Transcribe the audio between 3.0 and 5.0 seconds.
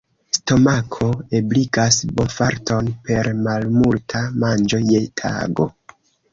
per malmulta manĝo